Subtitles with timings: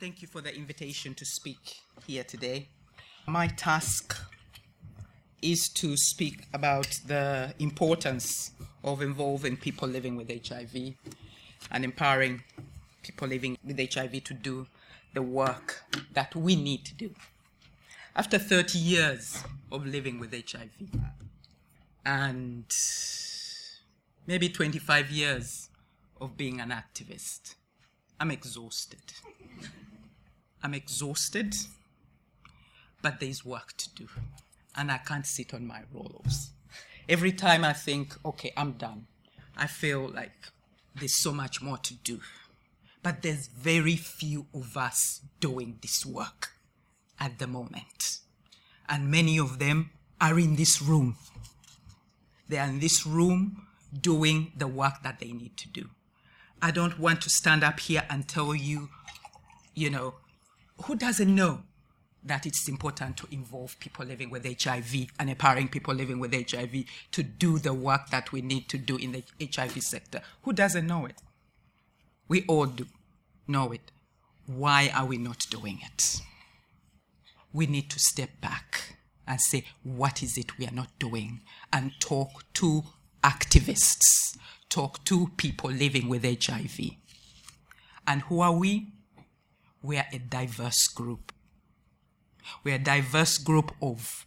[0.00, 2.68] Thank you for the invitation to speak here today.
[3.26, 4.16] My task
[5.42, 8.52] is to speak about the importance
[8.84, 10.94] of involving people living with HIV
[11.72, 12.44] and empowering
[13.02, 14.68] people living with HIV to do
[15.14, 17.10] the work that we need to do.
[18.14, 19.42] After 30 years
[19.72, 20.70] of living with HIV
[22.06, 22.72] and
[24.28, 25.70] maybe 25 years
[26.20, 27.56] of being an activist,
[28.20, 29.02] I'm exhausted.
[30.62, 31.54] I'm exhausted,
[33.02, 34.08] but there's work to do.
[34.76, 36.48] And I can't sit on my rollovers.
[37.08, 39.06] Every time I think, okay, I'm done,
[39.56, 40.32] I feel like
[40.94, 42.20] there's so much more to do.
[43.02, 46.50] But there's very few of us doing this work
[47.18, 48.18] at the moment.
[48.88, 49.90] And many of them
[50.20, 51.16] are in this room.
[52.48, 53.66] They are in this room
[53.98, 55.90] doing the work that they need to do.
[56.60, 58.88] I don't want to stand up here and tell you,
[59.74, 60.14] you know,
[60.84, 61.62] who doesn't know
[62.24, 66.84] that it's important to involve people living with HIV and empowering people living with HIV
[67.12, 70.20] to do the work that we need to do in the HIV sector?
[70.42, 71.20] Who doesn't know it?
[72.28, 72.86] We all do
[73.46, 73.90] know it.
[74.46, 76.20] Why are we not doing it?
[77.52, 81.40] We need to step back and say, what is it we are not doing?
[81.72, 82.84] And talk to
[83.22, 84.36] activists,
[84.68, 86.78] talk to people living with HIV.
[88.06, 88.92] And who are we?
[89.82, 91.32] We are a diverse group.
[92.64, 94.26] We are a diverse group of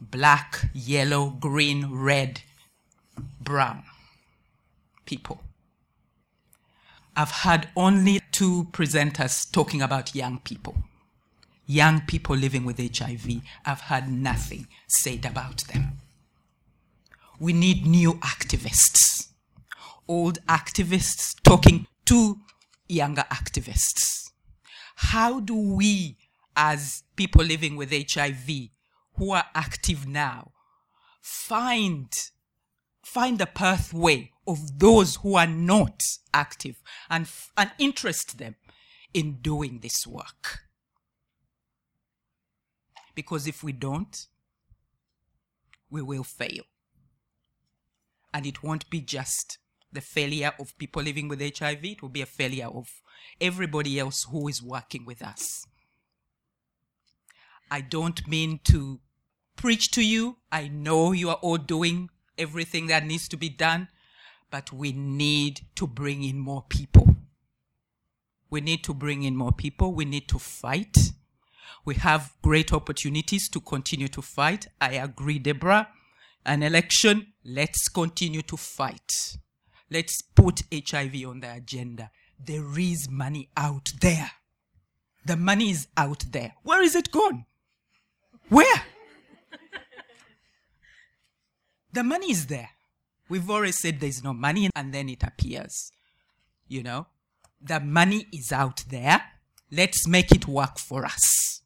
[0.00, 2.42] black, yellow, green, red,
[3.40, 3.84] brown
[5.04, 5.42] people.
[7.16, 10.76] I've had only two presenters talking about young people.
[11.66, 13.42] Young people living with HIV.
[13.64, 15.98] I've had nothing said about them.
[17.38, 19.28] We need new activists.
[20.06, 22.38] Old activists talking to
[22.88, 24.29] younger activists
[25.02, 26.18] how do we,
[26.54, 28.68] as people living with HIV
[29.14, 30.52] who are active now,
[31.22, 32.12] find
[33.02, 36.02] find the pathway of those who are not
[36.34, 38.54] active and, and interest them
[39.14, 40.60] in doing this work.
[43.14, 44.26] Because if we don't,
[45.90, 46.64] we will fail.
[48.32, 49.58] And it won't be just
[49.92, 53.02] the failure of people living with HIV, it will be a failure of
[53.40, 55.66] everybody else who is working with us.
[57.70, 59.00] I don't mean to
[59.56, 60.36] preach to you.
[60.50, 63.88] I know you are all doing everything that needs to be done,
[64.50, 67.14] but we need to bring in more people.
[68.50, 69.94] We need to bring in more people.
[69.94, 70.96] We need to fight.
[71.84, 74.66] We have great opportunities to continue to fight.
[74.80, 75.88] I agree, Deborah.
[76.44, 79.36] An election, let's continue to fight.
[79.90, 82.10] Let's put HIV on the agenda.
[82.44, 84.30] There is money out there.
[85.24, 86.54] The money is out there.
[86.62, 87.44] Where is it gone?
[88.48, 88.82] Where?
[91.92, 92.70] the money is there.
[93.28, 95.92] We've already said there's no money, and then it appears.
[96.66, 97.06] You know,
[97.60, 99.22] the money is out there.
[99.70, 101.62] Let's make it work for us.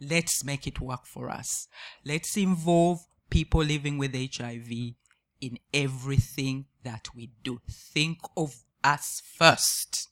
[0.00, 1.68] Let's make it work for us.
[2.04, 3.00] Let's involve
[3.30, 4.94] people living with HIV
[5.40, 7.60] in everything that we do.
[7.68, 8.54] Think of
[8.84, 10.08] us first.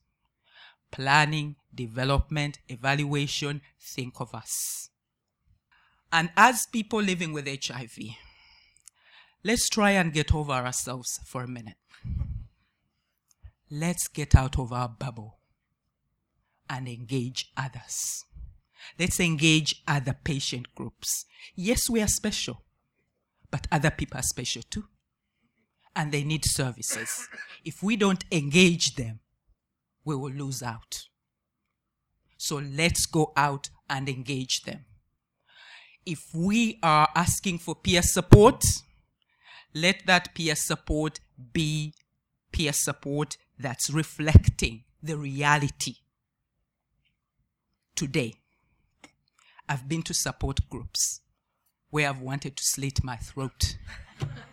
[0.90, 3.60] Planning, development, evaluation,
[3.94, 4.90] think of us.
[6.12, 7.98] And as people living with HIV,
[9.44, 11.76] let's try and get over ourselves for a minute.
[13.70, 15.38] Let's get out of our bubble
[16.68, 18.24] and engage others.
[18.98, 21.26] Let's engage other patient groups.
[21.54, 22.64] Yes, we are special,
[23.50, 24.84] but other people are special too
[26.00, 27.28] and they need services.
[27.62, 29.20] If we don't engage them,
[30.02, 31.08] we will lose out.
[32.38, 34.86] So let's go out and engage them.
[36.06, 38.64] If we are asking for peer support,
[39.74, 41.20] let that peer support
[41.52, 41.92] be
[42.50, 45.96] peer support that's reflecting the reality
[47.94, 48.36] today.
[49.68, 51.20] I've been to support groups
[51.90, 53.76] where I've wanted to slit my throat.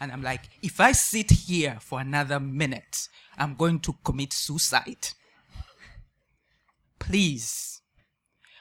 [0.00, 3.08] And I'm like, if I sit here for another minute,
[3.38, 5.08] I'm going to commit suicide.
[6.98, 7.80] Please,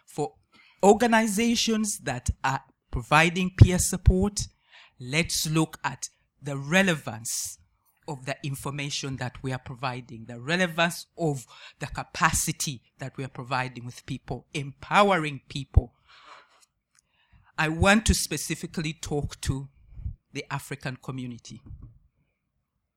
[0.05, 0.33] for
[0.83, 2.61] organizations that are
[2.91, 4.47] providing peer support,
[4.99, 6.09] let's look at
[6.41, 7.57] the relevance
[8.07, 11.45] of the information that we are providing, the relevance of
[11.79, 15.93] the capacity that we are providing with people, empowering people.
[17.57, 19.69] I want to specifically talk to
[20.35, 21.61] the African community.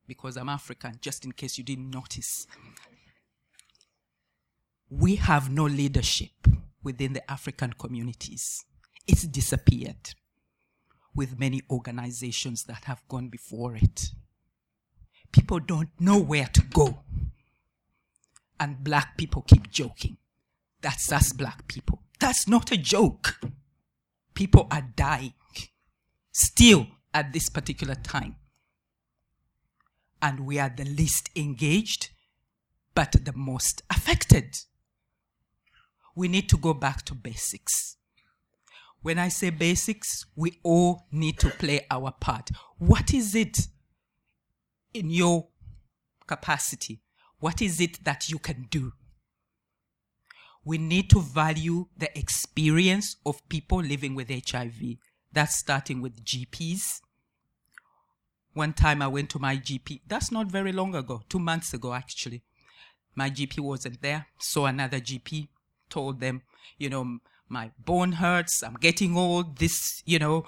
[0.05, 2.45] Because I'm African, just in case you didn't notice.
[4.89, 6.31] we have no leadership
[6.83, 8.65] within the African communities.
[9.07, 10.15] It's disappeared
[11.15, 14.11] with many organizations that have gone before it.
[15.31, 17.03] People don't know where to go.
[18.59, 20.17] And black people keep joking.
[20.81, 22.01] That's us black people.
[22.19, 23.39] That's not a joke.
[24.33, 25.33] People are dying
[26.31, 28.35] still at this particular time.
[30.21, 32.09] And we are the least engaged,
[32.93, 34.55] but the most affected.
[36.15, 37.95] We need to go back to basics.
[39.01, 42.49] When I say basics, we all need to play our part.
[42.77, 43.57] What is it
[44.93, 45.47] in your
[46.27, 47.01] capacity?
[47.39, 48.91] What is it that you can do?
[50.65, 54.97] We need to value the experience of people living with HIV.
[55.31, 57.01] That's starting with GPs.
[58.53, 61.93] One time I went to my GP, that's not very long ago, two months ago
[61.93, 62.41] actually.
[63.15, 65.47] My GP wasn't there, saw another GP,
[65.89, 66.41] told them,
[66.77, 70.45] you know, my bone hurts, I'm getting old, this, you know,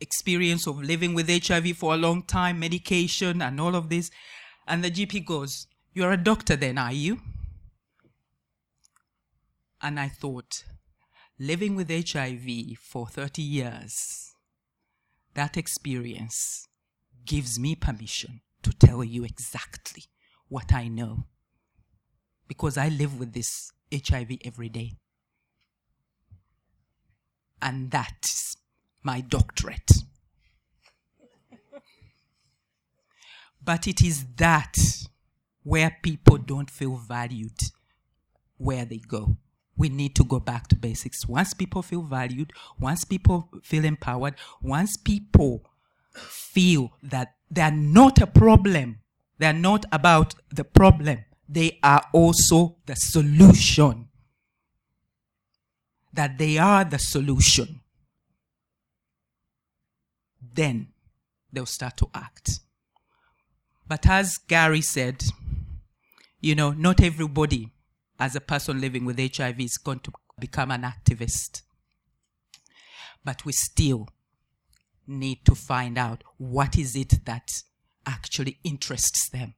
[0.00, 4.10] experience of living with HIV for a long time, medication and all of this.
[4.66, 7.20] And the GP goes, You're a doctor then, are you?
[9.80, 10.64] And I thought,
[11.38, 14.32] living with HIV for 30 years,
[15.34, 16.68] that experience
[17.26, 20.04] gives me permission to tell you exactly
[20.48, 21.26] what I know.
[22.46, 24.92] Because I live with this HIV every day.
[27.60, 28.56] And that's
[29.02, 29.90] my doctorate.
[33.64, 34.76] but it is that
[35.62, 37.58] where people don't feel valued
[38.58, 39.38] where they go.
[39.76, 41.26] We need to go back to basics.
[41.26, 45.64] Once people feel valued, once people feel empowered, once people
[46.14, 49.00] feel that they're not a problem,
[49.38, 54.08] they're not about the problem, they are also the solution.
[56.12, 57.80] That they are the solution.
[60.54, 60.88] Then
[61.52, 62.60] they'll start to act.
[63.86, 65.24] But as Gary said,
[66.40, 67.73] you know, not everybody,
[68.18, 71.62] as a person living with HIV, is going to become an activist.
[73.24, 74.08] But we still
[75.06, 77.48] need to find out what is it that
[78.06, 79.54] actually interests them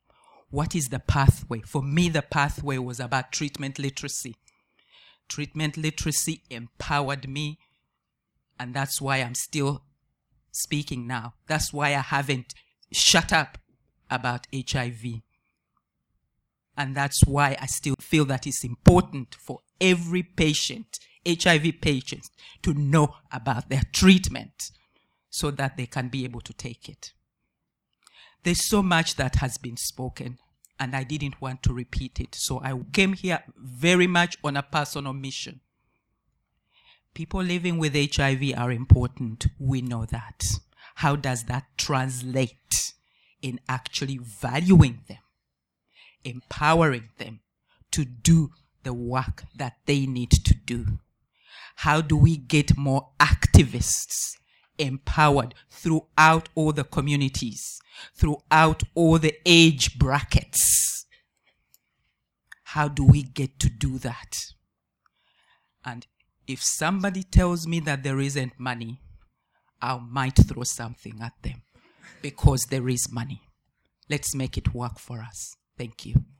[0.50, 1.61] what is the pathway?
[1.61, 4.37] For me, the pathway was about treatment literacy.
[5.29, 7.58] Treatment literacy empowered me,
[8.58, 9.82] and that's why I'm still
[10.53, 11.35] speaking now.
[11.49, 12.55] That's why I haven't
[12.93, 13.58] shut up
[14.08, 15.23] about HIV.
[16.76, 22.25] And that's why I still feel that it's important for every patient, HIV patient,
[22.62, 24.70] to know about their treatment
[25.31, 27.12] so that they can be able to take it.
[28.43, 30.38] There's so much that has been spoken,
[30.78, 32.34] and I didn't want to repeat it.
[32.34, 35.61] So I came here very much on a personal mission.
[37.14, 39.46] People living with HIV are important.
[39.58, 40.43] We know that.
[40.96, 42.93] How does that translate
[43.43, 45.19] in actually valuing them,
[46.26, 47.40] empowering them
[47.93, 48.50] to do
[48.82, 50.99] the work that they need to do?
[51.76, 54.37] How do we get more activists
[54.78, 57.81] empowered throughout all the communities,
[58.14, 61.06] throughout all the age brackets.
[62.64, 64.36] How do we get to do that?
[65.84, 66.06] And
[66.46, 69.00] if somebody tells me that there isn't money,
[69.81, 71.62] I might throw something at them
[72.22, 73.43] because there is money.
[74.08, 75.56] Let's make it work for us.
[75.76, 76.35] Thank you.